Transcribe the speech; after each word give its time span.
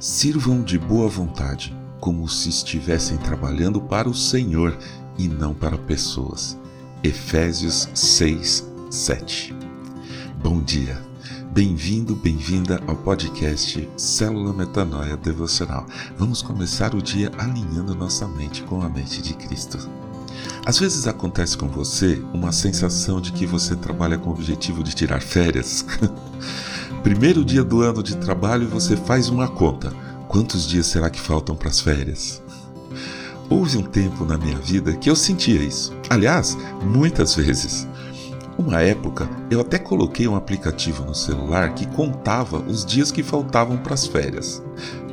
Sirvam 0.00 0.62
de 0.62 0.78
boa 0.78 1.10
vontade, 1.10 1.76
como 2.00 2.26
se 2.26 2.48
estivessem 2.48 3.18
trabalhando 3.18 3.82
para 3.82 4.08
o 4.08 4.14
Senhor 4.14 4.74
e 5.18 5.28
não 5.28 5.52
para 5.52 5.76
pessoas. 5.76 6.56
Efésios 7.04 7.86
6, 7.92 8.66
7. 8.90 9.54
Bom 10.42 10.62
dia. 10.62 10.98
Bem-vindo, 11.52 12.16
bem-vinda 12.16 12.80
ao 12.86 12.96
podcast 12.96 13.86
Célula 13.94 14.54
Metanoia 14.54 15.18
Devocional. 15.18 15.86
Vamos 16.16 16.40
começar 16.40 16.94
o 16.94 17.02
dia 17.02 17.30
alinhando 17.36 17.94
nossa 17.94 18.26
mente 18.26 18.62
com 18.62 18.80
a 18.80 18.88
mente 18.88 19.20
de 19.20 19.34
Cristo. 19.34 19.86
Às 20.64 20.78
vezes 20.78 21.06
acontece 21.06 21.58
com 21.58 21.68
você 21.68 22.22
uma 22.32 22.52
sensação 22.52 23.20
de 23.20 23.32
que 23.32 23.44
você 23.44 23.76
trabalha 23.76 24.16
com 24.16 24.30
o 24.30 24.32
objetivo 24.32 24.82
de 24.82 24.94
tirar 24.94 25.20
férias. 25.20 25.84
Primeiro 27.02 27.42
dia 27.42 27.64
do 27.64 27.80
ano 27.80 28.02
de 28.02 28.14
trabalho 28.14 28.64
e 28.64 28.66
você 28.66 28.94
faz 28.94 29.30
uma 29.30 29.48
conta. 29.48 29.90
Quantos 30.28 30.68
dias 30.68 30.86
será 30.86 31.08
que 31.08 31.18
faltam 31.18 31.56
para 31.56 31.70
as 31.70 31.80
férias? 31.80 32.42
Houve 33.48 33.78
um 33.78 33.82
tempo 33.82 34.26
na 34.26 34.36
minha 34.36 34.58
vida 34.58 34.92
que 34.92 35.08
eu 35.08 35.16
sentia 35.16 35.62
isso. 35.62 35.94
Aliás, 36.10 36.58
muitas 36.82 37.34
vezes. 37.34 37.88
Uma 38.58 38.82
época, 38.82 39.26
eu 39.50 39.62
até 39.62 39.78
coloquei 39.78 40.28
um 40.28 40.36
aplicativo 40.36 41.02
no 41.02 41.14
celular 41.14 41.74
que 41.74 41.86
contava 41.86 42.58
os 42.58 42.84
dias 42.84 43.10
que 43.10 43.22
faltavam 43.22 43.78
para 43.78 43.94
as 43.94 44.06
férias. 44.06 44.62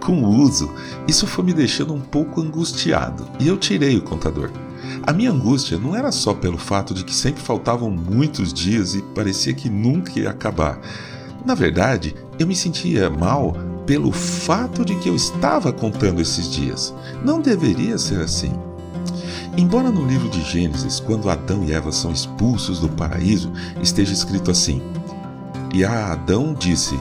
Com 0.00 0.22
o 0.22 0.40
uso, 0.40 0.72
isso 1.08 1.26
foi 1.26 1.44
me 1.44 1.52
deixando 1.52 1.92
um 1.92 2.00
pouco 2.00 2.40
angustiado 2.40 3.26
e 3.40 3.48
eu 3.48 3.56
tirei 3.56 3.96
o 3.96 4.02
contador. 4.02 4.50
A 5.02 5.12
minha 5.12 5.32
angústia 5.32 5.78
não 5.78 5.96
era 5.96 6.12
só 6.12 6.32
pelo 6.32 6.58
fato 6.58 6.94
de 6.94 7.04
que 7.04 7.14
sempre 7.14 7.42
faltavam 7.42 7.90
muitos 7.90 8.52
dias 8.52 8.94
e 8.94 9.02
parecia 9.02 9.52
que 9.52 9.68
nunca 9.68 10.20
ia 10.20 10.30
acabar 10.30 10.80
na 11.44 11.54
verdade, 11.54 12.14
eu 12.38 12.46
me 12.46 12.54
sentia 12.54 13.10
mal 13.10 13.54
pelo 13.86 14.12
fato 14.12 14.84
de 14.84 14.94
que 14.96 15.08
eu 15.08 15.14
estava 15.14 15.72
contando 15.72 16.20
esses 16.20 16.50
dias. 16.50 16.94
Não 17.24 17.40
deveria 17.40 17.98
ser 17.98 18.20
assim. 18.20 18.52
Embora 19.56 19.90
no 19.90 20.06
livro 20.06 20.28
de 20.28 20.40
Gênesis, 20.42 20.98
quando 20.98 21.28
Adão 21.28 21.62
e 21.64 21.72
Eva 21.72 21.92
são 21.92 22.10
expulsos 22.10 22.80
do 22.80 22.88
paraíso, 22.88 23.52
esteja 23.82 24.12
escrito 24.12 24.50
assim: 24.50 24.80
E 25.74 25.84
a 25.84 26.12
Adão 26.12 26.54
disse: 26.54 26.98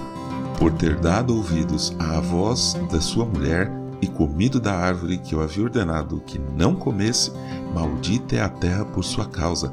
Por 0.59 0.71
ter 0.73 0.95
dado 0.95 1.35
ouvidos 1.35 1.95
à 1.97 2.19
voz 2.19 2.75
da 2.91 2.99
sua 2.99 3.25
mulher 3.25 3.80
e 4.01 4.07
comido 4.07 4.59
da 4.59 4.73
árvore 4.73 5.17
que 5.17 5.35
eu 5.35 5.41
havia 5.41 5.63
ordenado 5.63 6.23
que 6.25 6.39
não 6.57 6.75
comesse, 6.75 7.31
maldita 7.73 8.35
é 8.35 8.41
a 8.41 8.49
terra 8.49 8.85
por 8.85 9.03
sua 9.03 9.25
causa, 9.25 9.71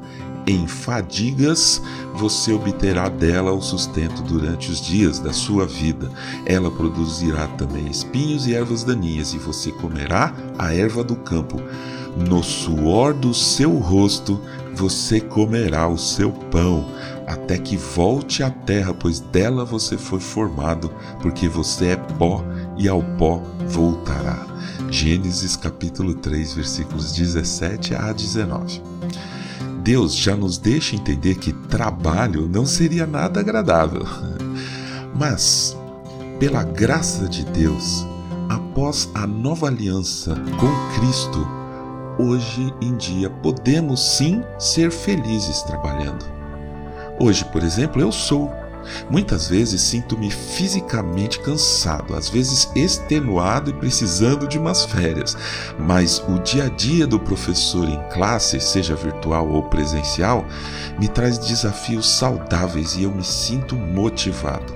em 0.48 0.66
fadigas 0.66 1.82
você 2.14 2.52
obterá 2.52 3.10
dela 3.10 3.52
o 3.52 3.60
sustento 3.60 4.22
durante 4.22 4.70
os 4.70 4.80
dias 4.80 5.18
da 5.18 5.30
sua 5.30 5.66
vida. 5.66 6.10
Ela 6.46 6.70
produzirá 6.70 7.46
também 7.48 7.86
espinhos 7.86 8.46
e 8.46 8.54
ervas 8.54 8.82
daninhas, 8.82 9.34
e 9.34 9.38
você 9.38 9.70
comerá 9.70 10.34
a 10.58 10.74
erva 10.74 11.04
do 11.04 11.16
campo. 11.16 11.60
No 12.16 12.42
suor 12.42 13.12
do 13.12 13.34
seu 13.34 13.76
rosto 13.76 14.40
você 14.74 15.20
comerá 15.20 15.86
o 15.86 15.98
seu 15.98 16.32
pão, 16.32 16.86
até 17.26 17.58
que 17.58 17.76
volte 17.76 18.42
à 18.42 18.50
terra, 18.50 18.94
pois 18.94 19.20
dela 19.20 19.66
você 19.66 19.98
foi 19.98 20.18
formado, 20.18 20.90
porque 21.20 21.46
você 21.46 21.88
é 21.88 21.96
pó 21.96 22.42
e 22.78 22.88
ao 22.88 23.02
pó 23.18 23.42
voltará. 23.68 24.46
Gênesis 24.90 25.56
capítulo 25.56 26.14
3, 26.14 26.54
versículos 26.54 27.12
17 27.12 27.94
a 27.94 28.12
19. 28.12 28.82
Deus 29.82 30.14
já 30.14 30.36
nos 30.36 30.58
deixa 30.58 30.96
entender 30.96 31.36
que 31.36 31.52
trabalho 31.52 32.48
não 32.48 32.66
seria 32.66 33.06
nada 33.06 33.40
agradável. 33.40 34.06
Mas, 35.14 35.76
pela 36.38 36.62
graça 36.62 37.28
de 37.28 37.44
Deus, 37.44 38.06
após 38.48 39.10
a 39.14 39.26
nova 39.26 39.66
aliança 39.66 40.34
com 40.58 40.98
Cristo, 40.98 41.46
hoje 42.18 42.72
em 42.80 42.96
dia 42.96 43.30
podemos 43.30 44.16
sim 44.16 44.42
ser 44.58 44.90
felizes 44.90 45.62
trabalhando. 45.62 46.24
Hoje, 47.20 47.44
por 47.46 47.62
exemplo, 47.62 48.00
eu 48.00 48.12
sou 48.12 48.52
Muitas 49.10 49.48
vezes 49.48 49.80
sinto-me 49.80 50.30
fisicamente 50.30 51.40
cansado, 51.40 52.14
às 52.14 52.28
vezes 52.28 52.70
extenuado 52.74 53.70
e 53.70 53.74
precisando 53.74 54.46
de 54.46 54.58
umas 54.58 54.84
férias, 54.84 55.36
mas 55.78 56.22
o 56.28 56.38
dia 56.38 56.64
a 56.64 56.68
dia 56.68 57.06
do 57.06 57.18
professor 57.18 57.88
em 57.88 58.00
classe, 58.12 58.60
seja 58.60 58.94
virtual 58.94 59.48
ou 59.48 59.62
presencial, 59.62 60.46
me 60.98 61.08
traz 61.08 61.38
desafios 61.38 62.08
saudáveis 62.08 62.96
e 62.96 63.04
eu 63.04 63.10
me 63.10 63.24
sinto 63.24 63.76
motivado. 63.76 64.74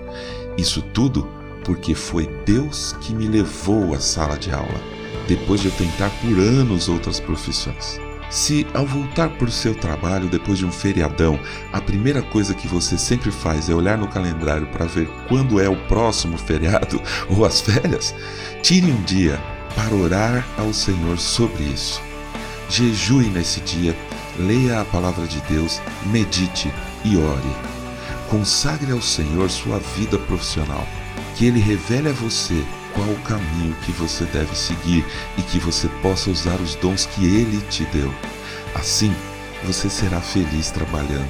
Isso 0.56 0.82
tudo 0.82 1.28
porque 1.64 1.94
foi 1.94 2.26
Deus 2.44 2.94
que 3.00 3.14
me 3.14 3.26
levou 3.26 3.94
à 3.94 4.00
sala 4.00 4.36
de 4.36 4.50
aula, 4.50 4.80
depois 5.28 5.60
de 5.60 5.68
eu 5.68 5.72
tentar 5.72 6.10
por 6.20 6.38
anos 6.38 6.88
outras 6.88 7.20
profissões. 7.20 8.00
Se 8.32 8.66
ao 8.72 8.86
voltar 8.86 9.28
para 9.28 9.46
o 9.46 9.52
seu 9.52 9.74
trabalho 9.74 10.26
depois 10.26 10.58
de 10.58 10.64
um 10.64 10.72
feriadão, 10.72 11.38
a 11.70 11.82
primeira 11.82 12.22
coisa 12.22 12.54
que 12.54 12.66
você 12.66 12.96
sempre 12.96 13.30
faz 13.30 13.68
é 13.68 13.74
olhar 13.74 13.98
no 13.98 14.08
calendário 14.08 14.66
para 14.68 14.86
ver 14.86 15.06
quando 15.28 15.60
é 15.60 15.68
o 15.68 15.76
próximo 15.86 16.38
feriado 16.38 16.98
ou 17.28 17.44
as 17.44 17.60
férias, 17.60 18.14
tire 18.62 18.90
um 18.90 19.02
dia 19.02 19.38
para 19.74 19.94
orar 19.94 20.46
ao 20.56 20.72
Senhor 20.72 21.18
sobre 21.18 21.62
isso. 21.64 22.00
Jejue 22.70 23.28
nesse 23.28 23.60
dia, 23.60 23.94
leia 24.38 24.80
a 24.80 24.84
palavra 24.86 25.26
de 25.26 25.38
Deus, 25.42 25.82
medite 26.06 26.72
e 27.04 27.18
ore. 27.18 27.56
Consagre 28.30 28.92
ao 28.92 29.02
Senhor 29.02 29.50
sua 29.50 29.78
vida 29.78 30.18
profissional, 30.18 30.86
que 31.42 31.46
Ele 31.46 31.58
revele 31.58 32.08
a 32.08 32.12
você 32.12 32.64
qual 32.94 33.08
o 33.08 33.20
caminho 33.22 33.74
que 33.84 33.90
você 33.90 34.24
deve 34.26 34.54
seguir 34.54 35.04
e 35.36 35.42
que 35.42 35.58
você 35.58 35.88
possa 36.00 36.30
usar 36.30 36.60
os 36.60 36.76
dons 36.76 37.04
que 37.04 37.24
Ele 37.24 37.60
te 37.62 37.84
deu. 37.86 38.14
Assim, 38.76 39.12
você 39.64 39.90
será 39.90 40.20
feliz 40.20 40.70
trabalhando 40.70 41.28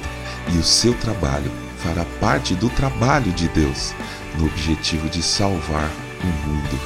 e 0.53 0.57
o 0.59 0.63
seu 0.63 0.93
trabalho 0.93 1.51
fará 1.79 2.05
parte 2.19 2.53
do 2.53 2.69
trabalho 2.69 3.31
de 3.31 3.47
Deus, 3.47 3.95
no 4.37 4.45
objetivo 4.45 5.09
de 5.09 5.23
salvar 5.23 5.89
o 6.21 6.47
mundo. 6.47 6.79